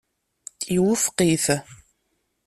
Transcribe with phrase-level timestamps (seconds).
[0.75, 1.45] Iwufeq-it.